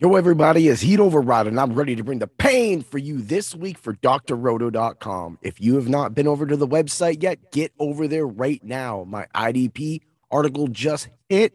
Yo, 0.00 0.14
everybody, 0.14 0.68
it's 0.68 0.80
Heat 0.80 1.00
Override, 1.00 1.48
and 1.48 1.58
I'm 1.58 1.74
ready 1.74 1.96
to 1.96 2.04
bring 2.04 2.20
the 2.20 2.28
pain 2.28 2.82
for 2.82 2.98
you 2.98 3.20
this 3.20 3.52
week 3.52 3.76
for 3.76 3.94
drroto.com. 3.94 5.40
If 5.42 5.60
you 5.60 5.74
have 5.74 5.88
not 5.88 6.14
been 6.14 6.28
over 6.28 6.46
to 6.46 6.56
the 6.56 6.68
website 6.68 7.20
yet, 7.20 7.50
get 7.50 7.72
over 7.80 8.06
there 8.06 8.24
right 8.24 8.62
now. 8.62 9.02
My 9.08 9.26
IDP 9.34 10.02
article 10.30 10.68
just 10.68 11.08
hit, 11.28 11.52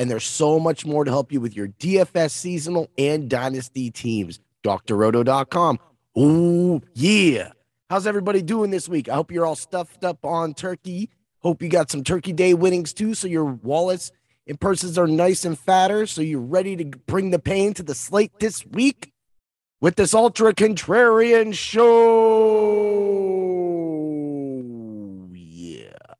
and 0.00 0.10
there's 0.10 0.24
so 0.24 0.58
much 0.58 0.84
more 0.84 1.04
to 1.04 1.10
help 1.12 1.30
you 1.30 1.40
with 1.40 1.54
your 1.54 1.68
DFS 1.68 2.32
seasonal 2.32 2.90
and 2.98 3.30
dynasty 3.30 3.92
teams. 3.92 4.40
drroto.com. 4.64 5.78
Ooh, 6.18 6.82
yeah. 6.94 7.52
How's 7.88 8.08
everybody 8.08 8.42
doing 8.42 8.72
this 8.72 8.88
week? 8.88 9.08
I 9.08 9.14
hope 9.14 9.30
you're 9.30 9.46
all 9.46 9.54
stuffed 9.54 10.02
up 10.02 10.24
on 10.24 10.54
turkey. 10.54 11.10
Hope 11.38 11.62
you 11.62 11.68
got 11.68 11.92
some 11.92 12.02
Turkey 12.02 12.32
Day 12.32 12.54
winnings 12.54 12.92
too, 12.92 13.14
so 13.14 13.28
your 13.28 13.44
wallets 13.44 14.10
and 14.46 14.60
purses 14.60 14.98
are 14.98 15.06
nice 15.06 15.44
and 15.44 15.58
fatter. 15.58 16.06
So 16.06 16.20
you're 16.22 16.40
ready 16.40 16.76
to 16.76 16.84
bring 16.84 17.30
the 17.30 17.38
pain 17.38 17.74
to 17.74 17.82
the 17.82 17.94
slate 17.94 18.38
this 18.40 18.64
week 18.66 19.12
with 19.80 19.96
this 19.96 20.14
ultra 20.14 20.54
contrarian 20.54 21.54
show. 21.54 21.84
Yeah. 25.32 26.14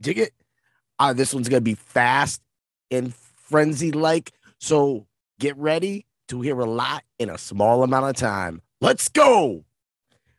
Dig 0.00 0.18
it? 0.18 0.32
Uh, 0.98 1.12
this 1.12 1.34
one's 1.34 1.48
going 1.48 1.60
to 1.60 1.64
be 1.64 1.74
fast 1.74 2.40
and 2.90 3.14
frenzy 3.14 3.92
like. 3.92 4.32
So 4.58 5.06
get 5.38 5.56
ready 5.56 6.06
to 6.28 6.40
hear 6.40 6.58
a 6.60 6.64
lot 6.64 7.04
in 7.18 7.28
a 7.28 7.38
small 7.38 7.82
amount 7.82 8.06
of 8.06 8.16
time. 8.16 8.62
Let's 8.80 9.08
go. 9.08 9.64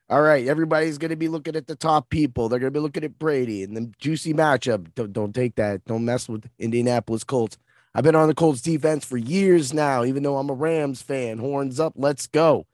All 0.07 0.21
right, 0.21 0.47
everybody's 0.47 0.99
going 0.99 1.09
to 1.09 1.15
be 1.15 1.27
looking 1.27 1.55
at 1.55 1.65
the 1.65 1.75
top 1.75 2.09
people. 2.09 2.47
They're 2.47 2.59
going 2.59 2.71
to 2.71 2.79
be 2.79 2.83
looking 2.83 3.03
at 3.03 3.17
Brady 3.17 3.63
and 3.63 3.75
the 3.75 3.91
juicy 3.97 4.33
matchup. 4.33 4.93
Don't, 4.93 5.11
don't 5.11 5.33
take 5.33 5.55
that. 5.55 5.83
Don't 5.85 6.05
mess 6.05 6.29
with 6.29 6.47
Indianapolis 6.59 7.23
Colts. 7.23 7.57
I've 7.95 8.03
been 8.03 8.15
on 8.15 8.27
the 8.27 8.35
Colts 8.35 8.61
defense 8.61 9.03
for 9.03 9.17
years 9.17 9.73
now, 9.73 10.03
even 10.03 10.21
though 10.21 10.37
I'm 10.37 10.49
a 10.49 10.53
Rams 10.53 11.01
fan. 11.01 11.39
Horns 11.39 11.79
up, 11.79 11.93
let's 11.95 12.27
go. 12.27 12.67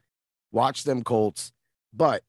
Watch 0.50 0.84
them 0.84 1.02
Colts. 1.02 1.52
But 1.94 2.22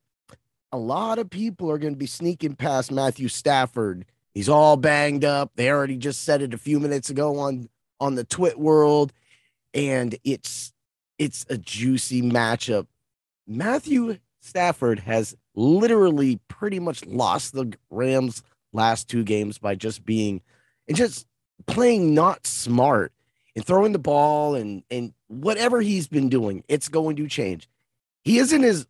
a 0.72 0.78
lot 0.78 1.20
of 1.20 1.30
people 1.30 1.70
are 1.70 1.78
going 1.78 1.94
to 1.94 2.00
be 2.00 2.06
sneaking 2.06 2.56
past 2.56 2.92
Matthew 2.92 3.28
Stafford. 3.28 4.06
He's 4.34 4.48
all 4.48 4.78
banged 4.78 5.26
up. 5.26 5.52
They 5.56 5.70
already 5.70 5.98
just 5.98 6.24
said 6.24 6.42
it 6.42 6.54
a 6.54 6.58
few 6.58 6.80
minutes 6.80 7.10
ago 7.10 7.40
on 7.40 7.70
on 8.00 8.16
the 8.16 8.24
Twit 8.24 8.58
world, 8.58 9.14
and 9.74 10.16
it's 10.24 10.74
it's 11.18 11.46
a 11.50 11.58
juicy 11.58 12.22
matchup. 12.22 12.88
Matthew 13.48 14.18
Stafford 14.44 15.00
has 15.00 15.36
literally 15.56 16.40
pretty 16.50 16.80
much 16.80 17.06
lost 17.06 17.54
the 17.54 17.74
Rams 17.90 18.44
last 18.74 19.08
two 19.08 19.24
games 19.24 19.58
by 19.58 19.76
just 19.76 20.04
being 20.06 20.42
and 20.88 20.98
just 20.98 21.26
playing 21.66 22.14
not 22.14 22.46
smart 22.46 23.14
and 23.56 23.66
throwing 23.66 23.94
the 23.94 24.00
ball 24.00 24.56
and 24.56 24.84
and 24.92 25.14
whatever 25.28 25.82
he's 25.82 26.08
been 26.08 26.28
doing, 26.28 26.64
it's 26.68 26.90
going 26.90 27.16
to 27.16 27.28
change. 27.28 27.70
He 28.24 28.38
isn't 28.38 28.64
as 28.64 28.86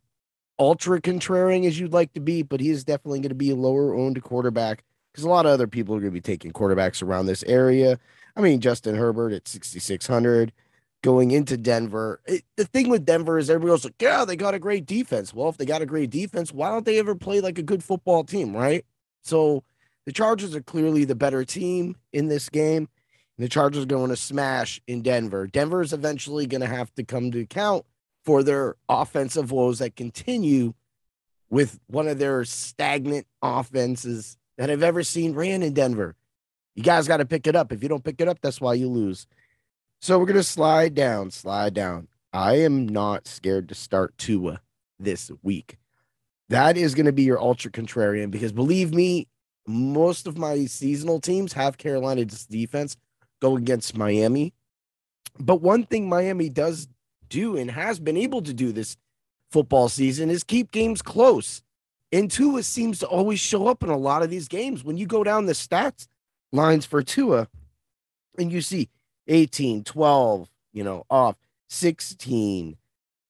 ultra 0.57 0.99
contrarian 0.99 1.67
as 1.67 1.79
you'd 1.79 1.93
like 1.93 2.13
to 2.13 2.19
be, 2.19 2.41
but 2.41 2.59
he 2.59 2.71
is 2.71 2.83
definitely 2.83 3.19
going 3.19 3.29
to 3.29 3.35
be 3.35 3.51
a 3.51 3.55
lower 3.55 3.93
owned 3.93 4.21
quarterback 4.23 4.83
because 5.11 5.23
a 5.23 5.29
lot 5.29 5.45
of 5.45 5.51
other 5.51 5.67
people 5.67 5.95
are 5.95 5.99
going 5.99 6.11
to 6.11 6.15
be 6.15 6.21
taking 6.21 6.51
quarterbacks 6.51 7.03
around 7.03 7.27
this 7.27 7.43
area. 7.43 7.99
I 8.35 8.41
mean, 8.41 8.59
Justin 8.59 8.95
Herbert 8.95 9.33
at 9.33 9.47
6,600 9.47 10.51
going 11.03 11.31
into 11.31 11.57
Denver. 11.57 12.21
It, 12.25 12.43
the 12.55 12.65
thing 12.65 12.89
with 12.89 13.05
Denver 13.05 13.37
is 13.37 13.49
everybody 13.49 13.73
goes 13.73 13.83
like, 13.83 14.01
yeah, 14.01 14.25
they 14.25 14.35
got 14.35 14.55
a 14.55 14.59
great 14.59 14.87
defense. 14.87 15.33
Well, 15.33 15.49
if 15.49 15.57
they 15.57 15.65
got 15.65 15.83
a 15.83 15.85
great 15.85 16.09
defense, 16.09 16.51
why 16.51 16.69
don't 16.69 16.85
they 16.85 16.97
ever 16.97 17.13
play 17.13 17.41
like 17.41 17.59
a 17.59 17.63
good 17.63 17.83
football 17.83 18.23
team, 18.23 18.55
right? 18.55 18.85
So 19.21 19.63
the 20.05 20.11
Chargers 20.11 20.55
are 20.55 20.61
clearly 20.61 21.05
the 21.05 21.13
better 21.13 21.45
team 21.45 21.95
in 22.11 22.29
this 22.29 22.49
game. 22.49 22.87
And 23.37 23.45
the 23.45 23.49
Chargers 23.49 23.83
are 23.83 23.87
going 23.87 24.09
to 24.09 24.15
smash 24.15 24.81
in 24.87 25.01
Denver. 25.01 25.45
Denver 25.45 25.81
is 25.81 25.93
eventually 25.93 26.47
going 26.47 26.61
to 26.61 26.67
have 26.67 26.93
to 26.95 27.03
come 27.03 27.31
to 27.31 27.41
account 27.41 27.85
for 28.23 28.41
their 28.41 28.75
offensive 28.87 29.51
woes 29.51 29.79
that 29.79 29.95
continue 29.95 30.73
with 31.49 31.79
one 31.87 32.07
of 32.07 32.17
their 32.17 32.45
stagnant 32.45 33.27
offenses 33.41 34.37
that 34.57 34.69
I've 34.69 34.83
ever 34.83 35.03
seen 35.03 35.33
ran 35.33 35.63
in 35.63 35.73
Denver. 35.73 36.15
You 36.75 36.83
guys 36.83 37.07
got 37.07 37.17
to 37.17 37.25
pick 37.25 37.45
it 37.45 37.55
up. 37.55 37.71
If 37.71 37.83
you 37.83 37.89
don't 37.89 38.03
pick 38.03 38.21
it 38.21 38.27
up, 38.27 38.39
that's 38.41 38.61
why 38.61 38.75
you 38.75 38.87
lose. 38.87 39.27
So 40.03 40.19
we're 40.19 40.25
to 40.33 40.43
slide 40.43 40.95
down, 40.95 41.31
slide 41.31 41.73
down. 41.73 42.09
I 42.33 42.55
am 42.55 42.85
not 42.85 43.25
scared 43.25 43.69
to 43.69 43.73
start 43.73 44.17
Tua 44.17 44.59
this 44.99 45.31
week. 45.43 45.77
That 46.49 46.75
is 46.75 46.93
to 46.93 47.13
be 47.13 47.23
your 47.23 47.39
ultra 47.39 47.71
contrarian 47.71 48.29
because 48.29 48.51
believe 48.51 48.93
me, 48.93 49.29
most 49.65 50.27
of 50.27 50.37
my 50.37 50.65
seasonal 50.65 51.21
teams 51.21 51.53
have 51.53 51.77
Carolina's 51.77 52.45
defense 52.45 52.97
go 53.41 53.55
against 53.55 53.95
Miami. 53.95 54.53
But 55.39 55.61
one 55.61 55.85
thing 55.85 56.09
Miami 56.09 56.49
does 56.49 56.89
do 57.29 57.55
and 57.55 57.71
has 57.71 57.97
been 57.97 58.17
able 58.17 58.41
to 58.41 58.53
do 58.53 58.73
this 58.73 58.97
football 59.51 59.87
season 59.87 60.29
is 60.29 60.43
keep 60.43 60.71
games 60.71 61.01
close. 61.01 61.63
And 62.11 62.29
Tua 62.29 62.63
seems 62.63 62.99
to 62.99 63.07
always 63.07 63.39
show 63.39 63.67
up 63.67 63.83
in 63.83 63.89
a 63.89 63.97
lot 63.97 64.21
of 64.21 64.29
these 64.29 64.49
games. 64.49 64.83
When 64.83 64.97
you 64.97 65.07
go 65.07 65.23
down 65.23 65.45
the 65.45 65.53
stats 65.53 66.07
lines 66.51 66.85
for 66.85 67.01
Tua 67.03 67.47
and 68.37 68.51
you 68.51 68.59
see 68.59 68.89
18, 69.27 69.83
12, 69.83 70.49
you 70.73 70.83
know, 70.83 71.05
off 71.09 71.35
16, 71.69 72.77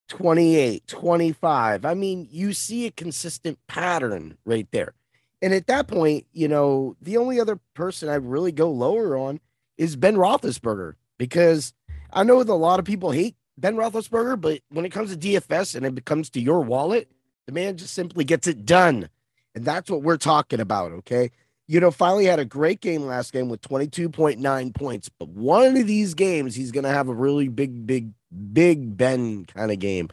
28, 0.08 0.88
25. 0.88 1.86
I 1.86 1.94
mean, 1.94 2.28
you 2.32 2.54
see 2.54 2.86
a 2.86 2.92
consistent 2.92 3.60
pattern 3.68 4.38
right 4.46 4.68
there. 4.72 4.94
And 5.42 5.54
at 5.54 5.68
that 5.68 5.88
point, 5.88 6.26
you 6.32 6.48
know, 6.48 6.96
the 7.02 7.18
only 7.18 7.40
other 7.40 7.60
person 7.74 8.10
I 8.10 8.16
really 8.16 8.52
go 8.52 8.72
lower 8.72 9.18
on 9.18 9.40
is 9.78 9.96
Ben 9.96 10.16
Roethlisberger 10.16 10.96
because 11.18 11.74
I 12.12 12.24
know 12.24 12.44
that 12.44 12.52
a 12.52 12.56
lot 12.56 12.80
of 12.80 12.86
people 12.86 13.12
hate 13.12 13.36
Ben 13.58 13.76
Roethlisberger, 13.76 14.40
but 14.40 14.62
when 14.70 14.86
it 14.86 14.92
comes 14.92 15.12
to 15.12 15.18
DFS 15.18 15.76
and 15.76 15.86
it 15.86 16.06
comes 16.06 16.30
to 16.32 16.42
your 16.42 16.62
wallet, 16.62 17.12
the 17.46 17.52
man 17.52 17.78
just 17.78 17.94
simply 17.94 18.24
gets 18.24 18.48
it 18.48 18.66
done. 18.66 19.10
And 19.56 19.66
that's 19.66 19.90
what 19.92 20.02
we're 20.02 20.18
talking 20.18 20.60
about. 20.60 20.92
Okay 20.92 21.30
you 21.68 21.80
know, 21.80 21.92
finally 21.92 22.26
had 22.26 22.40
a 22.40 22.46
great 22.46 22.82
game 22.82 23.04
last 23.04 23.32
game 23.32 23.50
with 23.50 23.62
22.9 23.62 24.76
points. 24.76 25.10
But 25.10 25.30
one 25.30 25.78
of 25.78 25.88
these 25.88 26.14
games, 26.14 26.56
he's 26.56 26.72
going 26.72 26.84
to 26.84 26.90
have 26.90 27.08
a 27.08 27.14
really 27.14 27.48
big, 27.48 27.88
big, 27.88 28.12
big 28.52 28.98
Ben 28.98 29.46
kind 29.46 29.72
of 29.72 29.80
game. 29.80 30.10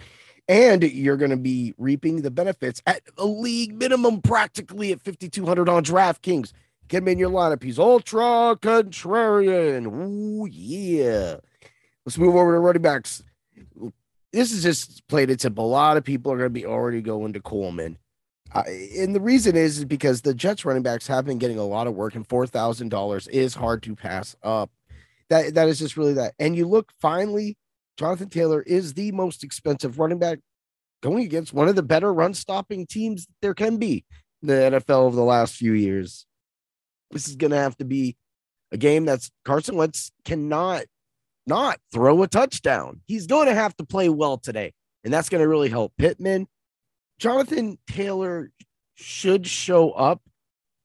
And 0.48 0.82
you're 0.82 1.16
going 1.16 1.30
to 1.30 1.36
be 1.36 1.74
reaping 1.78 2.22
the 2.22 2.30
benefits 2.30 2.82
at 2.86 3.02
a 3.16 3.24
league 3.24 3.74
minimum, 3.74 4.20
practically 4.20 4.92
at 4.92 5.00
5,200 5.00 5.68
on 5.68 5.84
DraftKings. 5.84 6.52
Get 6.88 7.02
him 7.02 7.08
in 7.08 7.18
your 7.18 7.30
lineup. 7.30 7.62
He's 7.62 7.78
ultra 7.78 8.56
contrarian. 8.60 9.86
Ooh, 9.86 10.46
yeah. 10.50 11.36
Let's 12.04 12.18
move 12.18 12.34
over 12.34 12.52
to 12.52 12.58
running 12.58 12.82
backs. 12.82 13.22
This 14.32 14.52
is 14.52 14.64
just 14.64 15.06
played 15.06 15.30
it 15.30 15.40
simple. 15.40 15.64
A 15.64 15.68
lot 15.68 15.96
of 15.96 16.04
people 16.04 16.32
are 16.32 16.36
going 16.36 16.46
to 16.46 16.50
be 16.50 16.66
already 16.66 17.00
going 17.00 17.32
to 17.34 17.40
Coleman. 17.40 17.96
Uh, 18.52 18.64
and 18.98 19.14
the 19.14 19.20
reason 19.20 19.56
is, 19.56 19.78
is 19.78 19.84
because 19.84 20.22
the 20.22 20.34
Jets 20.34 20.64
running 20.64 20.82
backs 20.82 21.06
have 21.06 21.24
been 21.24 21.38
getting 21.38 21.58
a 21.58 21.64
lot 21.64 21.86
of 21.86 21.94
work, 21.94 22.14
and 22.14 22.26
four 22.26 22.46
thousand 22.46 22.88
dollars 22.88 23.28
is 23.28 23.54
hard 23.54 23.82
to 23.84 23.94
pass 23.94 24.34
up. 24.42 24.70
That 25.28 25.54
that 25.54 25.68
is 25.68 25.78
just 25.78 25.96
really 25.96 26.14
that. 26.14 26.34
And 26.38 26.56
you 26.56 26.66
look 26.66 26.90
finally, 27.00 27.56
Jonathan 27.96 28.28
Taylor 28.28 28.62
is 28.62 28.94
the 28.94 29.12
most 29.12 29.44
expensive 29.44 29.98
running 29.98 30.18
back 30.18 30.40
going 31.02 31.24
against 31.24 31.52
one 31.52 31.68
of 31.68 31.76
the 31.76 31.82
better 31.82 32.12
run 32.12 32.34
stopping 32.34 32.86
teams 32.86 33.26
there 33.40 33.54
can 33.54 33.76
be 33.76 34.04
in 34.42 34.48
the 34.48 34.54
NFL 34.54 35.02
over 35.02 35.16
the 35.16 35.22
last 35.22 35.54
few 35.54 35.72
years. 35.72 36.26
This 37.10 37.28
is 37.28 37.36
going 37.36 37.50
to 37.50 37.56
have 37.56 37.76
to 37.78 37.84
be 37.84 38.16
a 38.72 38.76
game 38.76 39.04
that's 39.04 39.30
Carson 39.44 39.76
Wentz 39.76 40.12
cannot 40.24 40.84
not 41.46 41.78
throw 41.92 42.22
a 42.22 42.28
touchdown. 42.28 43.00
He's 43.06 43.26
going 43.26 43.46
to 43.46 43.54
have 43.54 43.76
to 43.76 43.84
play 43.84 44.08
well 44.08 44.38
today, 44.38 44.72
and 45.04 45.12
that's 45.12 45.28
going 45.28 45.42
to 45.42 45.48
really 45.48 45.68
help 45.68 45.92
Pittman 45.98 46.46
Jonathan 47.20 47.76
Taylor 47.86 48.50
should 48.94 49.46
show 49.46 49.90
up. 49.90 50.22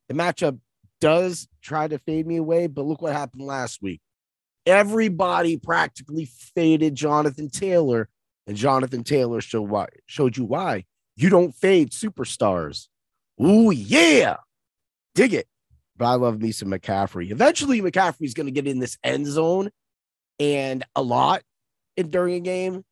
The 0.09 0.15
matchup 0.15 0.59
does 0.99 1.47
try 1.61 1.87
to 1.87 1.97
fade 1.97 2.27
me 2.27 2.35
away, 2.35 2.67
but 2.67 2.85
look 2.85 3.01
what 3.01 3.13
happened 3.13 3.43
last 3.43 3.81
week. 3.81 4.01
Everybody 4.65 5.55
practically 5.57 6.25
faded 6.25 6.93
Jonathan 6.93 7.49
Taylor, 7.49 8.09
and 8.47 8.57
Jonathan 8.57 9.03
Taylor 9.03 9.39
showed 9.39 9.69
why 9.69 9.87
showed 10.07 10.35
you 10.35 10.43
why. 10.43 10.83
You 11.15 11.29
don't 11.29 11.55
fade 11.55 11.91
superstars. 11.91 12.87
Ooh, 13.41 13.71
yeah. 13.71 14.37
Dig 15.13 15.33
it. 15.33 15.47
But 15.95 16.05
I 16.05 16.15
love 16.15 16.41
me 16.41 16.51
some 16.51 16.69
McCaffrey. 16.69 17.31
Eventually, 17.31 17.81
McCaffrey's 17.81 18.33
going 18.33 18.47
to 18.47 18.51
get 18.51 18.67
in 18.67 18.79
this 18.79 18.97
end 19.03 19.25
zone 19.27 19.69
and 20.39 20.83
a 20.95 21.01
lot 21.01 21.43
in, 21.95 22.09
during 22.09 22.35
a 22.35 22.39
game. 22.41 22.83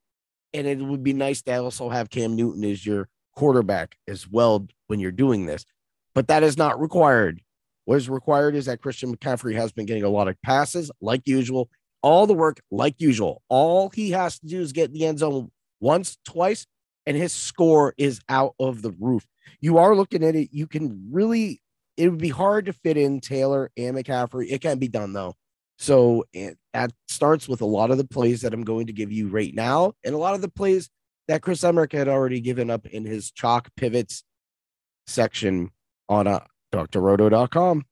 And 0.54 0.66
it 0.66 0.78
would 0.80 1.04
be 1.04 1.12
nice 1.12 1.42
to 1.42 1.58
also 1.58 1.90
have 1.90 2.10
Cam 2.10 2.38
Newton 2.38 2.64
as 2.64 2.86
your 2.86 3.10
quarterback 3.36 3.98
as 4.08 4.28
well 4.28 4.68
when 4.88 5.00
you're 5.00 5.12
doing 5.12 5.46
this, 5.46 5.66
but 6.14 6.28
that 6.28 6.44
is 6.44 6.58
not 6.58 6.80
required. 6.80 7.42
What 7.86 7.98
is 7.98 8.10
required 8.10 8.56
is 8.56 8.66
that 8.66 8.82
Christian 8.82 9.16
McCaffrey 9.16 9.56
has 9.56 9.72
been 9.72 9.86
getting 9.86 10.04
a 10.04 10.10
lot 10.10 10.28
of 10.28 10.42
passes 10.42 10.92
like 11.02 11.24
usual, 11.26 11.70
all 12.02 12.28
the 12.28 12.34
work 12.34 12.62
like 12.72 12.96
usual. 13.00 13.42
All 13.50 13.90
he 13.90 14.12
has 14.12 14.40
to 14.40 14.48
do 14.48 14.62
is 14.62 14.72
get 14.72 14.94
the 14.94 15.06
end 15.06 15.20
zone 15.20 15.52
once, 15.80 16.18
twice, 16.26 16.66
and 17.06 17.18
his 17.18 17.34
score 17.34 17.94
is 17.98 18.22
out 18.30 18.56
of 18.60 18.82
the 18.82 18.92
roof. 19.00 19.26
You 19.60 19.78
are 19.78 19.96
looking 19.96 20.24
at 20.24 20.36
it, 20.36 20.50
you 20.52 20.68
can 20.68 21.10
really, 21.12 21.62
it 21.98 22.10
would 22.10 22.20
be 22.20 22.30
hard 22.30 22.68
to 22.68 22.74
fit 22.74 22.96
in 22.96 23.20
Taylor 23.20 23.70
and 23.76 23.98
McCaffrey. 23.98 24.50
It 24.50 24.62
can 24.62 24.80
be 24.80 24.88
done 24.88 25.14
though. 25.14 25.36
So 25.78 26.24
that 26.74 26.92
starts 27.10 27.50
with 27.50 27.62
a 27.62 27.66
lot 27.66 27.92
of 27.92 27.98
the 27.98 28.08
plays 28.08 28.42
that 28.42 28.54
I'm 28.54 28.64
going 28.64 28.88
to 28.88 28.94
give 28.94 29.12
you 29.12 29.28
right 29.28 29.54
now, 29.54 29.94
and 30.06 30.16
a 30.16 30.20
lot 30.20 30.36
of 30.36 30.42
the 30.42 30.50
plays 30.50 30.90
that 31.28 31.42
Chris 31.42 31.64
Emmerich 31.64 31.94
had 31.94 32.08
already 32.08 32.42
given 32.42 32.70
up 32.70 32.86
in 32.88 33.06
his 33.06 33.32
chalk 33.32 33.70
pivots 33.76 34.24
section 35.08 35.72
on 36.10 36.28
uh, 36.28 36.42
drroto.com. 36.74 37.86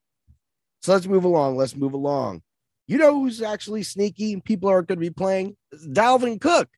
So 0.81 0.93
let's 0.93 1.07
move 1.07 1.23
along. 1.23 1.57
Let's 1.57 1.75
move 1.75 1.93
along. 1.93 2.41
You 2.87 2.97
know 2.97 3.13
who's 3.13 3.41
actually 3.41 3.83
sneaky 3.83 4.33
and 4.33 4.43
people 4.43 4.69
aren't 4.69 4.87
going 4.87 4.97
to 4.97 5.05
be 5.05 5.11
playing? 5.11 5.55
Dalvin 5.73 6.41
Cook. 6.41 6.69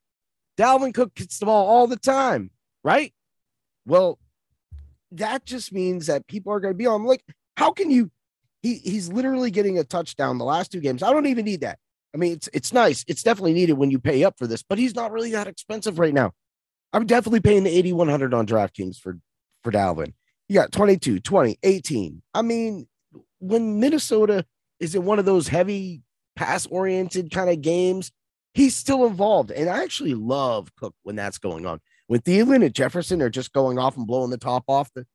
Dalvin 0.58 0.94
Cook 0.94 1.16
gets 1.16 1.40
the 1.40 1.48
ball 1.48 1.66
all 1.66 1.88
the 1.88 1.98
time, 1.98 2.52
right? 2.84 3.14
Well, 3.86 4.20
that 5.12 5.46
just 5.46 5.74
means 5.74 6.08
that 6.08 6.28
people 6.28 6.54
are 6.54 6.60
going 6.60 6.74
to 6.74 6.78
be 6.78 6.86
on. 6.86 7.06
Like, 7.06 7.24
how 7.58 7.72
can 7.72 7.90
you? 7.90 8.12
He 8.62 8.76
he's 8.76 9.12
literally 9.12 9.52
getting 9.52 9.78
a 9.78 9.84
touchdown 9.84 10.38
the 10.38 10.46
last 10.46 10.72
two 10.72 10.80
games. 10.80 11.04
I 11.04 11.12
don't 11.12 11.26
even 11.26 11.46
need 11.46 11.62
that. 11.62 11.80
I 12.14 12.18
mean, 12.18 12.34
it's 12.34 12.50
it's 12.54 12.72
nice. 12.72 13.04
It's 13.08 13.24
definitely 13.24 13.54
needed 13.54 13.74
when 13.74 13.92
you 13.92 14.00
pay 14.00 14.24
up 14.24 14.38
for 14.38 14.48
this, 14.48 14.64
but 14.64 14.78
he's 14.78 14.96
not 14.96 15.12
really 15.12 15.32
that 15.32 15.48
expensive 15.48 16.00
right 16.00 16.14
now. 16.14 16.32
I'm 16.94 17.08
definitely 17.08 17.42
paying 17.42 17.64
the 17.64 17.76
8100 17.76 18.34
on 18.34 18.46
DraftKings 18.46 19.00
for 19.00 19.20
for 19.64 19.72
Dalvin. 19.72 20.14
You 20.48 20.56
got 20.56 20.72
22, 20.72 21.20
20, 21.20 21.58
18. 21.64 22.22
I 22.34 22.42
mean, 22.42 22.88
when 23.40 23.80
Minnesota 23.80 24.46
is 24.80 24.94
in 24.94 25.06
one 25.06 25.20
of 25.20 25.26
those 25.26 25.48
heavy 25.48 26.02
pass 26.36 26.66
oriented 26.68 27.32
kind 27.32 27.50
of 27.50 27.62
games, 27.62 28.12
he's 28.54 28.76
still 28.76 29.06
involved. 29.06 29.52
And 29.52 29.70
I 29.70 29.84
actually 29.84 30.14
love 30.14 30.76
Cook 30.76 30.96
when 31.04 31.16
that's 31.16 31.38
going 31.38 31.66
on. 31.66 31.80
When 32.08 32.20
Thielen 32.22 32.64
and 32.64 32.76
Jefferson 32.76 33.22
are 33.22 33.30
just 33.30 33.54
going 33.54 33.80
off 33.80 33.98
and 33.98 34.06
blowing 34.06 34.30
the 34.30 34.38
top 34.38 34.66
off, 34.68 34.92
the, 34.94 35.06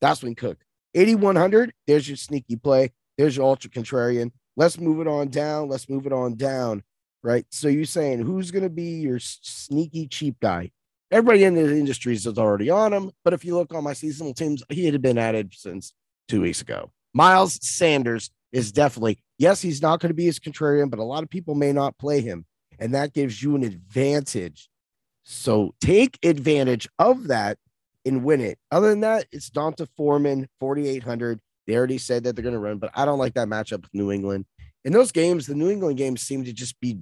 that's 0.00 0.22
when 0.22 0.34
Cook. 0.34 0.58
8,100, 0.94 1.72
there's 1.86 2.08
your 2.08 2.16
sneaky 2.16 2.56
play. 2.56 2.92
There's 3.18 3.36
your 3.36 3.46
ultra 3.46 3.70
contrarian. 3.70 4.32
Let's 4.56 4.78
move 4.78 5.00
it 5.00 5.06
on 5.06 5.28
down. 5.28 5.68
Let's 5.68 5.88
move 5.88 6.06
it 6.06 6.12
on 6.12 6.36
down. 6.36 6.82
Right. 7.22 7.44
So 7.50 7.68
you're 7.68 7.84
saying 7.84 8.20
who's 8.20 8.50
going 8.50 8.62
to 8.62 8.70
be 8.70 9.00
your 9.00 9.18
sneaky 9.18 10.06
cheap 10.06 10.36
guy? 10.40 10.70
Everybody 11.10 11.44
in 11.44 11.54
the 11.54 11.76
industry 11.76 12.12
is 12.12 12.26
already 12.26 12.68
on 12.68 12.92
him. 12.92 13.10
But 13.24 13.32
if 13.32 13.44
you 13.44 13.54
look 13.54 13.72
on 13.72 13.84
my 13.84 13.94
seasonal 13.94 14.34
teams, 14.34 14.62
he 14.68 14.84
had 14.84 15.00
been 15.00 15.18
added 15.18 15.54
since 15.54 15.94
two 16.28 16.42
weeks 16.42 16.60
ago. 16.60 16.90
Miles 17.14 17.58
Sanders 17.66 18.30
is 18.52 18.72
definitely, 18.72 19.18
yes, 19.38 19.62
he's 19.62 19.80
not 19.80 20.00
going 20.00 20.10
to 20.10 20.14
be 20.14 20.28
as 20.28 20.38
contrarian, 20.38 20.90
but 20.90 20.98
a 20.98 21.04
lot 21.04 21.22
of 21.22 21.30
people 21.30 21.54
may 21.54 21.72
not 21.72 21.96
play 21.98 22.20
him. 22.20 22.44
And 22.78 22.94
that 22.94 23.14
gives 23.14 23.42
you 23.42 23.56
an 23.56 23.64
advantage. 23.64 24.68
So 25.24 25.74
take 25.80 26.18
advantage 26.22 26.88
of 26.98 27.28
that 27.28 27.58
and 28.04 28.24
win 28.24 28.40
it. 28.40 28.58
Other 28.70 28.90
than 28.90 29.00
that, 29.00 29.26
it's 29.32 29.50
D'Onta 29.50 29.88
Foreman, 29.96 30.48
4,800. 30.60 31.40
They 31.66 31.76
already 31.76 31.98
said 31.98 32.24
that 32.24 32.36
they're 32.36 32.42
going 32.42 32.54
to 32.54 32.58
run, 32.58 32.78
but 32.78 32.90
I 32.94 33.04
don't 33.04 33.18
like 33.18 33.34
that 33.34 33.48
matchup 33.48 33.82
with 33.82 33.94
New 33.94 34.12
England. 34.12 34.46
In 34.84 34.92
those 34.92 35.12
games, 35.12 35.46
the 35.46 35.54
New 35.54 35.70
England 35.70 35.98
games 35.98 36.22
seem 36.22 36.44
to 36.44 36.52
just 36.52 36.80
be, 36.80 37.00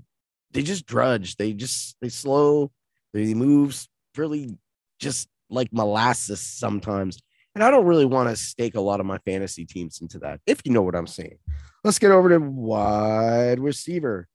they 0.53 0.63
just 0.63 0.87
drudge. 0.87 1.37
They 1.37 1.53
just, 1.53 1.97
they 2.01 2.09
slow, 2.09 2.73
they 3.13 3.35
moves 3.35 3.89
really 4.19 4.57
just 4.99 5.29
like 5.51 5.73
molasses 5.73 6.41
sometimes. 6.41 7.21
And 7.55 7.65
I 7.65 7.71
don't 7.71 7.87
really 7.87 8.05
want 8.05 8.29
to 8.29 8.37
stake 8.37 8.75
a 8.75 8.81
lot 8.81 9.01
of 9.01 9.07
my 9.07 9.19
fantasy 9.19 9.65
teams 9.65 10.01
into 10.01 10.19
that, 10.19 10.41
if 10.47 10.61
you 10.65 10.73
know 10.73 10.83
what 10.83 10.95
I'm 10.95 11.07
saying. 11.07 11.39
Let's 11.85 11.99
get 11.99 12.11
over 12.11 12.29
to 12.29 12.39
wide 12.39 13.61
receiver. 13.61 14.29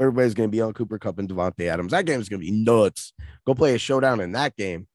Everybody's 0.00 0.34
going 0.34 0.48
to 0.48 0.52
be 0.52 0.60
on 0.60 0.72
Cooper 0.72 0.98
Kupp 0.98 1.18
and 1.20 1.28
Davante 1.28 1.68
Adams. 1.68 1.92
That 1.92 2.06
game 2.06 2.20
is 2.20 2.28
going 2.28 2.40
to 2.40 2.46
be 2.46 2.50
nuts. 2.50 3.12
Go 3.46 3.54
play 3.54 3.74
a 3.74 3.78
showdown 3.78 4.20
in 4.20 4.32
that 4.32 4.56
game. 4.56 4.88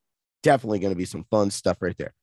Definitely 0.44 0.80
going 0.80 0.94
to 0.94 0.98
be 0.98 1.06
some 1.06 1.25
fun 1.31 1.51
stuff 1.51 1.78
right 1.81 1.98
there. 1.98 2.13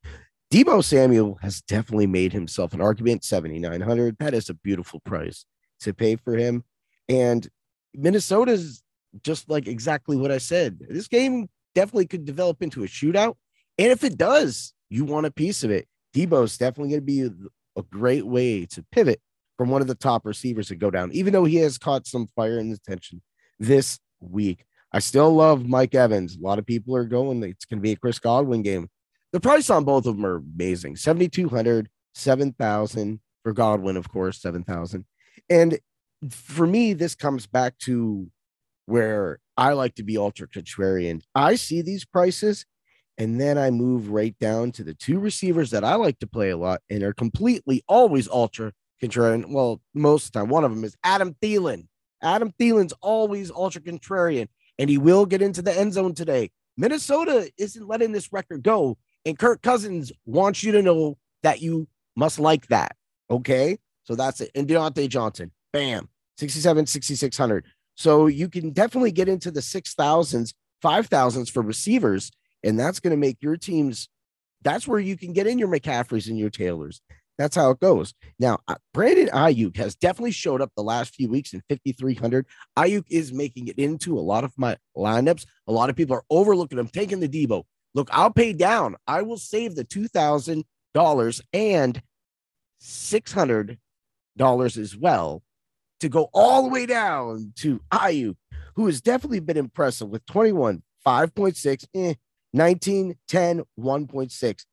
Deebo 0.53 0.85
Samuel 0.85 1.39
has 1.41 1.63
definitely 1.63 2.07
made 2.07 2.33
himself 2.33 2.75
an 2.75 2.83
argument. 2.83 3.25
7,900. 3.25 4.17
That 4.19 4.35
is 4.35 4.51
a 4.51 4.55
beautiful 4.55 5.01
price 5.01 5.47
to 5.81 5.95
pay 5.95 6.17
for 6.17 6.37
him. 6.37 6.65
And 7.09 7.49
Minnesota's 7.95 8.83
just 9.23 9.49
like 9.49 9.67
exactly 9.67 10.17
what 10.17 10.31
I 10.31 10.39
said. 10.39 10.79
This 10.91 11.09
game 11.09 11.49
definitely 11.77 12.07
could 12.07 12.25
develop 12.25 12.63
into 12.63 12.83
a 12.83 12.89
shootout. 12.89 13.37
And 13.79 13.93
if 13.93 14.03
it 14.03 14.17
does, 14.17 14.73
you 14.89 15.05
want 15.05 15.27
a 15.27 15.31
piece 15.31 15.63
of 15.63 15.71
it. 15.71 15.87
Deebo's 16.15 16.57
definitely 16.57 16.91
going 16.91 17.03
to 17.03 17.07
be 17.07 17.23
a, 17.23 17.81
a, 17.81 17.83
great 17.83 18.27
way 18.27 18.65
to 18.67 18.83
pivot 18.91 19.21
from 19.59 19.69
one 19.69 19.83
of 19.83 19.87
the 19.87 19.95
top 19.95 20.25
receivers 20.25 20.69
to 20.69 20.75
go 20.75 20.91
down, 20.91 21.13
even 21.13 21.35
though 21.35 21.45
he 21.45 21.57
has 21.57 21.77
caught 21.77 22.07
some 22.07 22.27
fire 22.35 22.59
and 22.59 22.73
attention 22.73 23.21
this 23.61 23.99
week. 24.21 24.65
I 24.93 25.01
still 25.01 25.31
love 25.35 25.69
Mike 25.69 25.95
Evans. 25.95 26.37
A 26.37 26.41
lot 26.41 26.59
of 26.59 26.65
people 26.65 26.97
are 26.97 27.05
going, 27.05 27.43
it's 27.43 27.67
going 27.67 27.79
to 27.79 27.83
be 27.83 27.93
a 27.93 27.97
Chris 27.97 28.19
Godwin 28.19 28.63
game. 28.63 28.89
The 29.33 29.41
price 29.41 29.69
on 29.69 29.85
both 29.85 30.07
of 30.07 30.17
them 30.17 30.25
are 30.25 30.37
amazing 30.37 30.97
7,200, 30.97 31.91
7,000 32.15 33.21
for 33.43 33.53
Godwin, 33.53 33.99
of 33.99 34.09
course, 34.09 34.41
7,000. 34.41 35.05
And 35.51 35.79
for 36.31 36.67
me, 36.67 36.95
this 36.95 37.15
comes 37.15 37.47
back 37.47 37.77
to 37.81 38.31
where 38.87 39.39
I 39.57 39.73
like 39.73 39.95
to 39.97 40.03
be 40.03 40.17
ultra 40.17 40.49
contrarian. 40.49 41.23
I 41.35 41.57
see 41.57 41.83
these 41.83 42.05
prices 42.05 42.65
and 43.19 43.41
then 43.41 43.57
I 43.59 43.71
move 43.71 44.11
right 44.11 44.37
down 44.39 44.73
to 44.73 44.85
the 44.85 44.95
two 44.95 45.19
receivers 45.19 45.71
that 45.71 45.85
I 45.85 45.95
like 45.95 46.19
to 46.21 46.27
play 46.27 46.51
a 46.51 46.57
lot 46.57 46.83
and 46.91 47.03
are 47.03 47.15
completely 47.15 47.83
always 47.89 48.29
ultra 48.29 48.73
contrarian. 49.03 49.51
Well, 49.51 49.81
most 49.95 50.27
of 50.27 50.33
the 50.33 50.39
time, 50.41 50.49
one 50.49 50.65
of 50.65 50.75
them 50.75 50.85
is 50.85 50.97
Adam 51.03 51.35
Thielen. 51.41 51.87
Adam 52.23 52.53
Thielen's 52.59 52.93
always 53.01 53.51
ultra 53.51 53.81
contrarian, 53.81 54.49
and 54.79 54.91
he 54.91 54.99
will 54.99 55.27
get 55.27 55.43
into 55.43 55.63
the 55.63 55.77
end 55.77 55.93
zone 55.93 56.15
today. 56.15 56.51
Minnesota 56.77 57.51
isn't 57.57 57.89
letting 57.89 58.13
this 58.13 58.33
record 58.33 58.63
go, 58.63 58.99
and 59.25 59.39
Kirk 59.39 59.63
Cousins 59.63 60.13
wants 60.25 60.63
you 60.63 60.73
to 60.73 60.83
know 60.83 61.17
that 61.43 61.61
you 61.61 61.89
must 62.17 62.39
like 62.39 62.67
that. 62.69 62.97
Okay. 63.31 63.79
So 64.05 64.15
that's 64.15 64.41
it. 64.41 64.51
And 64.55 64.69
Diontae 64.69 65.09
Johnson, 65.09 65.51
bam, 65.73 66.09
67, 66.39 66.87
6,600. 66.87 67.67
So 67.97 68.27
you 68.29 68.49
can 68.49 68.71
definitely 68.71 69.13
get 69.13 69.29
into 69.29 69.51
the 69.51 69.61
6,000s, 69.61 70.55
5,000s 70.83 71.51
for 71.51 71.63
receivers 71.63 72.31
and 72.67 72.79
that's 72.79 73.01
going 73.01 73.13
to 73.13 73.17
make 73.17 73.39
your 73.41 73.57
teams. 73.57 74.09
That's 74.63 74.89
where 74.89 74.99
you 74.99 75.17
can 75.17 75.33
get 75.33 75.47
in 75.47 75.59
your 75.59 75.69
McCaffreys 75.69 76.29
and 76.29 76.39
your 76.39 76.51
Taylors. 76.51 77.01
That's 77.39 77.55
how 77.55 77.71
it 77.71 77.81
goes. 77.81 78.15
Now, 78.39 78.59
uh, 78.67 78.77
Brandon 78.95 79.29
Aiyuk 79.29 79.77
has 79.77 79.95
definitely 79.95 80.33
showed 80.33 80.63
up 80.63 80.73
the 80.75 80.83
last 80.83 81.15
few 81.15 81.29
weeks 81.29 81.53
in 81.53 81.63
5,300. 81.69 82.47
Ayuk 82.79 83.05
is 83.11 83.33
making 83.33 83.69
it 83.69 83.79
into 83.79 84.19
a 84.19 84.21
lot 84.21 84.43
of 84.43 84.53
my 84.57 84.77
lineups. 84.97 85.45
A 85.69 85.73
lot 85.73 85.91
of 85.91 85.97
people 85.97 86.17
are 86.17 86.25
overlooking 86.31 86.79
him, 86.79 86.89
taking 86.89 87.21
the 87.21 87.29
Deebo. 87.29 87.65
Look, 87.95 88.09
I'll 88.11 88.33
pay 88.33 88.53
down. 88.53 88.97
I 89.07 89.23
will 89.23 89.39
save 89.39 89.75
the 89.75 89.85
$2,000 89.85 91.41
and 91.53 92.03
$600 92.83 93.79
as 94.79 94.97
well 94.97 95.43
to 96.01 96.09
go 96.09 96.29
all 96.33 96.63
the 96.63 96.69
way 96.69 96.87
down 96.87 97.53
to 97.57 97.81
Aiyuk, 97.93 98.37
who 98.75 98.87
has 98.87 99.01
definitely 99.01 99.41
been 99.41 99.57
impressive 99.57 100.09
with 100.09 100.25
21, 100.27 100.83
5.6, 101.07 101.87
eh, 101.95 102.15
19, 102.53 103.17
10, 103.29 103.63
1.6. 103.79 104.65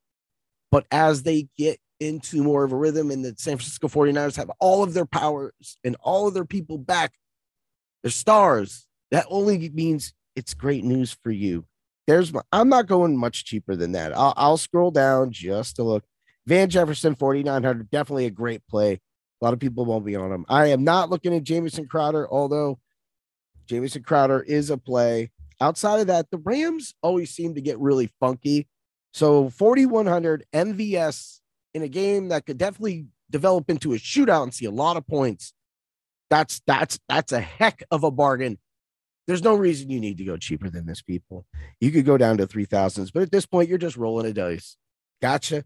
But 0.72 0.86
as 0.92 1.24
they 1.24 1.48
get 1.58 1.80
into 2.00 2.44
more 2.44 2.64
of 2.64 2.72
a 2.72 2.76
rhythm 2.76 3.12
and 3.12 3.24
the 3.24 3.36
San 3.38 3.58
Francisco 3.58 3.88
49ers 3.88 4.36
have 4.38 4.52
all 4.60 4.84
of 4.84 4.94
their 4.94 5.06
powers 5.06 5.78
and 5.84 5.96
all 6.02 6.28
of 6.28 6.34
their 6.34 6.46
people 6.46 6.78
back, 6.78 7.14
their 8.02 8.12
stars, 8.12 8.88
that 9.12 9.26
only 9.30 9.70
means 9.70 10.14
it's 10.36 10.54
great 10.54 10.84
news 10.84 11.16
for 11.24 11.32
you. 11.32 11.66
There's 12.08 12.34
my, 12.34 12.42
I'm 12.52 12.70
not 12.70 12.88
going 12.88 13.16
much 13.18 13.46
cheaper 13.46 13.76
than 13.76 13.94
that. 13.94 14.18
I'll, 14.18 14.34
I'll 14.36 14.58
scroll 14.58 14.92
down 14.92 15.32
just 15.32 15.78
to 15.78 15.84
look. 15.84 16.04
Van 16.46 16.70
Jefferson, 16.70 17.16
4,900, 17.16 17.90
definitely 17.90 18.26
a 18.26 18.32
great 18.32 18.68
play. 18.68 19.00
A 19.44 19.46
lot 19.46 19.54
of 19.54 19.60
people 19.60 19.84
won't 19.84 20.06
be 20.06 20.16
on 20.16 20.32
him. 20.32 20.46
I 20.48 20.68
am 20.68 20.86
not 20.86 21.10
looking 21.10 21.36
at 21.36 21.44
Jamison 21.44 21.86
Crowder, 21.86 22.32
although 22.32 22.80
Jamison 23.68 24.02
Crowder 24.02 24.42
is 24.42 24.70
a 24.70 24.78
play. 24.78 25.32
Outside 25.60 26.00
of 26.00 26.08
that, 26.08 26.32
the 26.32 26.38
Rams 26.38 26.96
always 27.04 27.32
seem 27.32 27.54
to 27.56 27.62
get 27.62 27.78
really 27.78 28.10
funky. 28.22 28.70
So 29.12 29.50
4,100 29.50 30.46
MVS 30.54 31.42
in 31.74 31.82
a 31.82 31.90
game 31.90 32.30
that 32.30 32.46
could 32.46 32.58
definitely 32.58 33.08
develop 33.30 33.70
into 33.70 33.92
a 33.92 33.98
shootout 33.98 34.44
and 34.44 34.54
see 34.54 34.64
a 34.64 34.72
lot 34.72 34.96
of 34.96 35.06
points. 35.06 35.54
That's 36.30 36.62
that's 36.66 36.98
that's 37.10 37.34
a 37.34 37.42
heck 37.42 37.84
of 37.92 38.06
a 38.06 38.12
bargain. 38.12 38.60
There's 39.28 39.44
no 39.44 39.56
reason 39.56 39.90
you 39.90 40.00
need 40.00 40.20
to 40.20 40.24
go 40.24 40.38
cheaper 40.38 40.70
than 40.70 40.86
this, 40.86 41.02
people. 41.02 41.46
You 41.82 41.92
could 41.92 42.06
go 42.06 42.18
down 42.18 42.38
to 42.38 42.48
three 42.48 42.64
thousands, 42.64 43.12
but 43.12 43.24
at 43.24 43.32
this 43.34 43.46
point, 43.46 43.68
you're 43.68 43.78
just 43.78 43.98
rolling 43.98 44.26
a 44.26 44.32
dice. 44.32 44.78
Gotcha, 45.22 45.66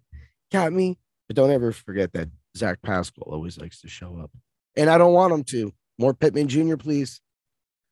got 0.51 0.73
me. 0.73 0.97
But 1.27 1.35
don't 1.35 1.51
ever 1.51 1.71
forget 1.71 2.13
that 2.13 2.29
Zach 2.57 2.81
Pascal 2.81 3.23
always 3.27 3.57
likes 3.57 3.81
to 3.81 3.87
show 3.87 4.19
up, 4.21 4.31
and 4.75 4.89
I 4.89 4.97
don't 4.97 5.13
want 5.13 5.33
him 5.33 5.43
to. 5.45 5.73
More 5.97 6.13
Pittman 6.13 6.47
Jr., 6.47 6.75
please. 6.75 7.21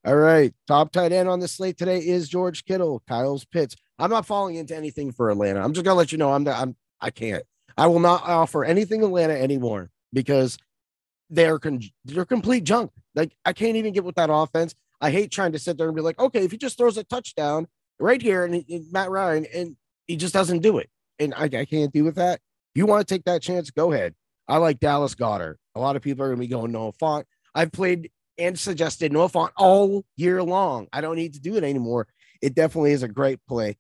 All 0.06 0.16
right. 0.16 0.54
Top 0.68 0.92
tight 0.92 1.12
end 1.12 1.28
on 1.28 1.40
the 1.40 1.48
slate 1.48 1.78
today 1.78 1.98
is 1.98 2.30
George 2.30 2.64
Kittle, 2.66 3.02
Kyle's 3.08 3.44
Pitts. 3.44 3.76
I'm 3.98 4.12
not 4.12 4.28
falling 4.28 4.56
into 4.56 4.76
anything 4.76 5.12
for 5.12 5.32
Atlanta. 5.32 5.62
I'm 5.62 5.74
just 5.74 5.84
gonna 5.84 5.98
let 5.98 6.12
you 6.12 6.20
know 6.20 6.32
I'm 6.32 6.44
not, 6.44 6.62
I'm 6.62 6.76
I 7.02 7.10
can't. 7.10 7.44
I 7.78 7.88
will 7.88 8.00
not 8.00 8.24
offer 8.24 8.64
anything 8.64 9.04
Atlanta 9.04 9.34
anymore 9.34 9.90
because 10.14 10.58
they're 11.30 11.58
con- 11.58 11.82
they're 12.06 12.26
complete 12.26 12.64
junk. 12.64 12.92
Like 13.16 13.36
I 13.46 13.54
can't 13.54 13.78
even 13.78 13.94
get 13.94 14.04
with 14.04 14.16
that 14.16 14.30
offense. 14.32 14.76
I 15.02 15.10
hate 15.10 15.32
trying 15.32 15.54
to 15.54 15.60
sit 15.60 15.78
there 15.78 15.88
and 15.88 15.96
be 15.96 16.02
like, 16.02 16.20
okay, 16.20 16.44
if 16.44 16.52
he 16.52 16.58
just 16.58 16.78
throws 16.78 16.98
a 16.98 17.04
touchdown 17.04 17.68
right 18.00 18.22
here 18.22 18.46
and, 18.46 18.64
and 18.70 18.92
Matt 18.92 19.10
Ryan 19.10 19.46
and 19.54 19.76
he 20.08 20.18
just 20.18 20.34
doesn't 20.34 20.60
do 20.60 20.78
it, 20.78 20.90
and 21.20 21.34
I, 21.34 21.46
I 21.46 21.66
can't 21.66 21.92
do 21.92 22.04
with 22.04 22.16
that. 22.16 22.42
You 22.76 22.86
want 22.86 23.08
to 23.08 23.14
take 23.14 23.26
that 23.26 23.42
chance? 23.42 23.72
Go 23.72 23.92
ahead. 23.92 24.14
I 24.48 24.58
like 24.58 24.80
Dallas 24.80 25.16
Goedert. 25.16 25.56
A 25.76 25.80
lot 25.80 25.96
of 25.96 26.02
people 26.02 26.24
are 26.24 26.30
gonna 26.30 26.40
be 26.40 26.48
going 26.48 26.72
Noah 26.72 26.94
Fant. 26.94 27.26
I've 27.54 27.72
played 27.72 28.12
and 28.38 28.58
suggested 28.58 29.12
Noah 29.12 29.30
Fant 29.30 29.52
all 29.58 30.06
year 30.18 30.44
long. 30.44 30.88
I 30.92 31.02
don't 31.02 31.16
need 31.16 31.34
to 31.34 31.40
do 31.40 31.56
it 31.56 31.64
anymore. 31.64 32.08
It 32.42 32.54
definitely 32.54 32.92
is 32.92 33.04
a 33.04 33.08
great 33.08 33.40
play. 33.48 33.78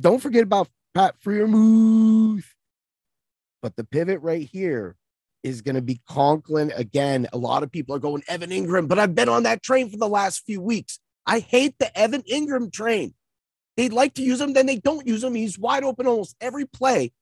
Don't 0.00 0.20
forget 0.20 0.42
about 0.42 0.68
Pat 0.94 1.14
Freiermuth. 1.24 2.44
But 3.60 3.76
the 3.76 3.84
pivot 3.84 4.20
right 4.22 4.48
here 4.50 4.96
is 5.42 5.60
going 5.60 5.74
to 5.74 5.82
be 5.82 6.00
Conklin 6.08 6.72
again. 6.74 7.28
A 7.32 7.38
lot 7.38 7.62
of 7.62 7.70
people 7.70 7.94
are 7.94 8.00
going 8.00 8.22
Evan 8.28 8.50
Engram, 8.50 8.88
but 8.88 8.98
I've 8.98 9.14
been 9.14 9.28
on 9.28 9.44
that 9.44 9.62
train 9.62 9.90
for 9.90 9.96
the 9.96 10.08
last 10.08 10.44
few 10.44 10.60
weeks. 10.60 10.98
I 11.26 11.38
hate 11.38 11.74
the 11.78 11.96
Evan 11.96 12.22
Engram 12.22 12.72
train. 12.72 13.14
They'd 13.76 13.92
like 13.92 14.14
to 14.14 14.22
use 14.22 14.40
him, 14.40 14.52
then 14.52 14.66
they 14.66 14.76
don't 14.76 15.06
use 15.06 15.24
him. 15.24 15.34
He's 15.34 15.58
wide 15.58 15.84
open 15.84 16.06
almost 16.06 16.36
every 16.40 16.66
play, 16.66 17.12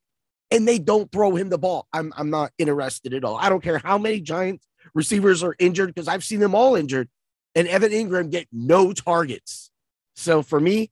and 0.50 0.66
they 0.66 0.78
don't 0.78 1.10
throw 1.12 1.36
him 1.36 1.48
the 1.48 1.58
ball. 1.58 1.86
I'm, 1.92 2.12
I'm 2.16 2.30
not 2.30 2.52
interested 2.58 3.14
at 3.14 3.24
all. 3.24 3.36
I 3.36 3.48
don't 3.48 3.62
care 3.62 3.78
how 3.78 3.98
many 3.98 4.20
Giants 4.20 4.66
receivers 4.94 5.42
are 5.42 5.54
injured 5.58 5.94
because 5.94 6.08
I've 6.08 6.24
seen 6.24 6.40
them 6.40 6.54
all 6.54 6.74
injured, 6.76 7.08
and 7.54 7.68
Evan 7.68 7.92
Engram 7.92 8.30
get 8.30 8.48
no 8.52 8.92
targets. 8.92 9.70
So 10.16 10.42
for 10.42 10.60
me, 10.60 10.90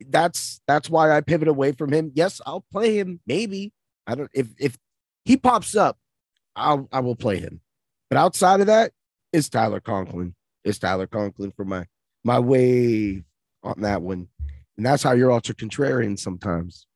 that's 0.00 0.60
that's 0.66 0.90
why 0.90 1.16
I 1.16 1.20
pivot 1.20 1.48
away 1.48 1.72
from 1.72 1.92
him. 1.92 2.12
Yes, 2.14 2.40
I'll 2.44 2.64
play 2.72 2.98
him. 2.98 3.20
Maybe 3.26 3.72
I 4.06 4.14
don't 4.14 4.30
if 4.34 4.48
if 4.58 4.76
he 5.24 5.36
pops 5.36 5.74
up, 5.74 5.98
I'll 6.54 6.88
I 6.92 7.00
will 7.00 7.16
play 7.16 7.38
him. 7.38 7.60
But 8.10 8.18
outside 8.18 8.60
of 8.60 8.66
that, 8.66 8.92
it's 9.32 9.48
Tyler 9.48 9.80
Conklin. 9.80 10.34
It's 10.64 10.78
Tyler 10.78 11.06
Conklin 11.06 11.52
for 11.52 11.64
my 11.64 11.86
my 12.24 12.38
way 12.38 13.24
on 13.62 13.80
that 13.80 14.02
one. 14.02 14.28
And 14.76 14.84
that's 14.84 15.02
how 15.02 15.12
you're 15.12 15.32
ultra 15.32 15.54
contrarian 15.54 16.18
sometimes. 16.18 16.86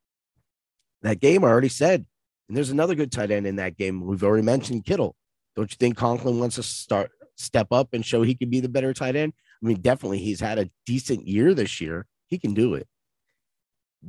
That 1.03 1.21
game 1.21 1.45
I 1.45 1.49
already 1.49 1.69
said. 1.69 2.07
And 2.49 2.57
there's 2.57 2.71
another 2.71 2.95
good 2.95 3.13
tight 3.13 3.31
end 3.31 3.47
in 3.47 3.57
that 3.57 3.77
game. 3.77 4.05
We've 4.05 4.25
already 4.25 4.43
mentioned 4.43 4.85
Kittle. 4.85 5.15
Don't 5.57 5.71
you 5.71 5.77
think 5.79 5.97
Conklin 5.97 6.39
wants 6.39 6.57
to 6.57 6.63
start 6.63 7.11
step 7.37 7.69
up 7.71 7.89
and 7.93 8.05
show 8.05 8.23
he 8.23 8.35
can 8.35 8.51
be 8.51 8.61
the 8.61 8.69
better 8.69 8.93
tight 8.93 9.17
end? 9.17 9.33
I 9.63 9.67
mean, 9.67 9.81
definitely 9.81 10.19
he's 10.19 10.41
had 10.41 10.59
a 10.59 10.71
decent 10.87 11.27
year 11.27 11.55
this 11.55 11.81
year. 11.81 12.07
He 12.27 12.39
can 12.39 12.55
do 12.55 12.75
it. 12.75 12.87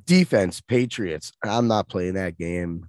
Defense, 0.05 0.61
Patriots. 0.61 1.31
I'm 1.43 1.67
not 1.67 1.89
playing 1.89 2.13
that 2.13 2.37
game. 2.37 2.87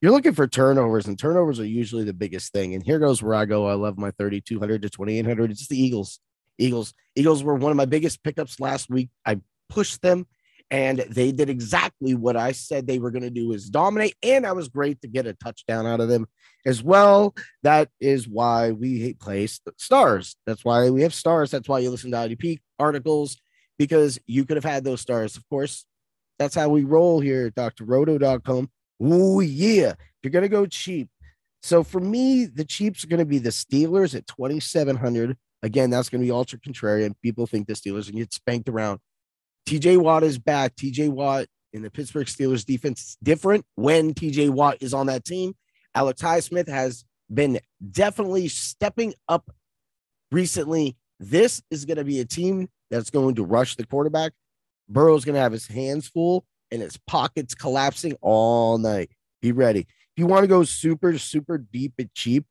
You're 0.00 0.12
looking 0.12 0.34
for 0.34 0.46
turnovers, 0.46 1.06
and 1.06 1.18
turnovers 1.18 1.60
are 1.60 1.66
usually 1.66 2.04
the 2.04 2.12
biggest 2.12 2.52
thing. 2.52 2.74
And 2.74 2.82
here 2.82 2.98
goes 2.98 3.22
where 3.22 3.34
I 3.34 3.44
go. 3.44 3.66
I 3.66 3.74
love 3.74 3.96
my 3.96 4.10
3,200 4.12 4.82
to 4.82 4.90
2,800. 4.90 5.50
It's 5.50 5.68
the 5.68 5.80
Eagles. 5.80 6.20
Eagles. 6.58 6.94
Eagles 7.14 7.42
were 7.42 7.54
one 7.54 7.70
of 7.70 7.76
my 7.76 7.84
biggest 7.84 8.22
pickups 8.22 8.60
last 8.60 8.90
week. 8.90 9.10
I 9.24 9.40
pushed 9.68 10.02
them 10.02 10.26
and 10.74 10.98
they 11.08 11.30
did 11.30 11.48
exactly 11.48 12.16
what 12.16 12.36
I 12.36 12.50
said 12.50 12.84
they 12.84 12.98
were 12.98 13.12
going 13.12 13.22
to 13.22 13.30
do 13.30 13.52
is 13.52 13.70
dominate. 13.70 14.16
And 14.24 14.44
I 14.44 14.50
was 14.50 14.66
great 14.68 15.00
to 15.02 15.08
get 15.08 15.24
a 15.24 15.32
touchdown 15.32 15.86
out 15.86 16.00
of 16.00 16.08
them 16.08 16.26
as 16.66 16.82
well. 16.82 17.36
That 17.62 17.90
is 18.00 18.26
why 18.26 18.72
we 18.72 19.14
place 19.14 19.60
stars. 19.76 20.34
That's 20.46 20.64
why 20.64 20.90
we 20.90 21.02
have 21.02 21.14
stars. 21.14 21.52
That's 21.52 21.68
why 21.68 21.78
you 21.78 21.90
listen 21.90 22.10
to 22.10 22.16
IDP 22.16 22.58
articles 22.80 23.36
because 23.78 24.18
you 24.26 24.44
could 24.44 24.56
have 24.56 24.64
had 24.64 24.82
those 24.82 25.00
stars. 25.00 25.36
Of 25.36 25.48
course, 25.48 25.84
that's 26.40 26.56
how 26.56 26.68
we 26.70 26.82
roll 26.82 27.20
here 27.20 27.52
at 27.56 27.76
drroto.com. 27.76 28.68
Oh, 29.00 29.38
yeah. 29.38 29.94
You're 30.24 30.32
going 30.32 30.42
to 30.42 30.48
go 30.48 30.66
cheap. 30.66 31.08
So 31.62 31.84
for 31.84 32.00
me, 32.00 32.46
the 32.46 32.64
cheaps 32.64 33.04
are 33.04 33.08
going 33.08 33.20
to 33.20 33.24
be 33.24 33.38
the 33.38 33.50
Steelers 33.50 34.16
at 34.16 34.26
2,700. 34.26 35.36
Again, 35.62 35.90
that's 35.90 36.08
going 36.08 36.20
to 36.20 36.26
be 36.26 36.32
ultra 36.32 36.58
contrarian. 36.58 37.14
People 37.22 37.46
think 37.46 37.68
the 37.68 37.74
Steelers 37.74 38.08
are 38.08 38.12
going 38.12 38.24
to 38.24 38.24
get 38.24 38.34
spanked 38.34 38.68
around. 38.68 38.98
TJ 39.66 39.98
Watt 39.98 40.22
is 40.22 40.38
back. 40.38 40.76
TJ 40.76 41.08
Watt 41.08 41.46
in 41.72 41.82
the 41.82 41.90
Pittsburgh 41.90 42.26
Steelers 42.26 42.64
defense 42.64 43.00
is 43.00 43.16
different 43.22 43.64
when 43.74 44.14
TJ 44.14 44.50
Watt 44.50 44.78
is 44.80 44.94
on 44.94 45.06
that 45.06 45.24
team. 45.24 45.54
Alex 45.94 46.22
Highsmith 46.22 46.68
has 46.68 47.04
been 47.32 47.60
definitely 47.90 48.48
stepping 48.48 49.14
up 49.28 49.50
recently. 50.30 50.96
This 51.20 51.62
is 51.70 51.84
going 51.84 51.96
to 51.96 52.04
be 52.04 52.20
a 52.20 52.24
team 52.24 52.68
that's 52.90 53.10
going 53.10 53.36
to 53.36 53.44
rush 53.44 53.76
the 53.76 53.86
quarterback. 53.86 54.32
Burrow's 54.88 55.24
going 55.24 55.34
to 55.34 55.40
have 55.40 55.52
his 55.52 55.66
hands 55.66 56.08
full 56.08 56.44
and 56.70 56.82
his 56.82 56.98
pockets 57.06 57.54
collapsing 57.54 58.16
all 58.20 58.78
night. 58.78 59.10
Be 59.40 59.52
ready. 59.52 59.80
If 59.80 60.18
you 60.18 60.26
want 60.26 60.44
to 60.44 60.48
go 60.48 60.62
super, 60.64 61.16
super 61.18 61.58
deep 61.58 61.94
and 61.98 62.12
cheap, 62.14 62.44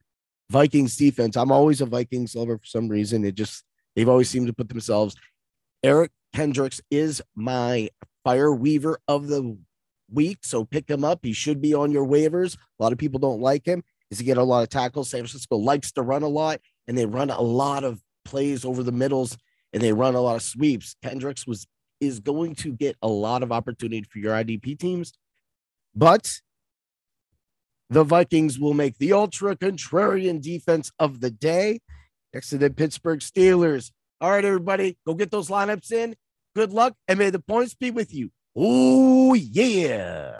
Vikings 0.50 0.96
defense. 0.98 1.36
I'm 1.36 1.52
always 1.52 1.82
a 1.82 1.86
Vikings 1.86 2.36
lover 2.36 2.58
for 2.58 2.66
some 2.66 2.88
reason. 2.88 3.24
It 3.24 3.36
just, 3.36 3.64
they've 3.96 4.10
always 4.10 4.30
seemed 4.30 4.48
to 4.48 4.54
put 4.54 4.70
themselves. 4.70 5.16
Eric 5.84 6.12
Kendricks 6.34 6.82
is 6.90 7.22
my 7.36 7.90
fire 8.24 8.54
weaver 8.54 9.00
of 9.08 9.28
the 9.28 9.58
week. 10.12 10.40
So 10.42 10.66
pick 10.66 10.90
him 10.90 11.04
up. 11.04 11.20
He 11.24 11.34
should 11.34 11.62
be 11.62 11.74
on 11.74 11.92
your 11.92 12.06
waivers. 12.06 12.56
A 12.56 12.84
lot 12.84 12.92
of 12.92 12.98
people 12.98 13.20
don't 13.20 13.42
like 13.42 13.66
him. 13.66 13.84
Is 14.12 14.20
he 14.20 14.26
get 14.26 14.38
a 14.38 14.44
lot 14.44 14.64
of 14.64 14.70
tackles? 14.70 15.10
San 15.10 15.22
Francisco 15.22 15.58
likes 15.58 15.92
to 15.94 16.02
run 16.02 16.24
a 16.24 16.28
lot, 16.28 16.62
and 16.88 16.98
they 16.98 17.06
run 17.06 17.30
a 17.30 17.42
lot 17.42 17.84
of 17.84 18.02
plays 18.26 18.64
over 18.64 18.84
the 18.84 18.92
middles, 18.92 19.38
and 19.74 19.82
they 19.82 19.94
run 19.94 20.16
a 20.16 20.22
lot 20.22 20.36
of 20.36 20.44
sweeps. 20.44 20.96
Kendricks 21.02 21.48
was 21.48 21.66
is 22.00 22.20
going 22.20 22.54
to 22.54 22.74
get 22.74 22.98
a 23.02 23.08
lot 23.08 23.44
of 23.44 23.52
opportunity 23.52 24.04
for 24.04 24.20
your 24.20 24.34
IDP 24.34 24.78
teams, 24.78 25.14
but 25.96 26.42
the 27.90 28.04
Vikings 28.04 28.60
will 28.60 28.74
make 28.74 28.98
the 28.98 29.14
ultra 29.14 29.56
contrarian 29.56 30.42
defense 30.42 30.92
of 31.00 31.22
the 31.22 31.32
day 31.32 31.80
next 32.34 32.50
to 32.50 32.58
the 32.58 32.70
Pittsburgh 32.70 33.20
Steelers. 33.20 33.92
All 34.20 34.32
right, 34.32 34.44
everybody, 34.44 34.98
go 35.06 35.14
get 35.14 35.32
those 35.32 35.50
lineups 35.50 35.92
in. 35.92 36.16
Good 36.56 36.72
luck, 36.72 36.96
and 37.08 37.20
may 37.20 37.30
the 37.30 37.40
points 37.40 37.74
be 37.74 37.92
with 37.92 38.14
you. 38.14 38.32
Oh, 38.56 39.34
yeah. 39.34 40.32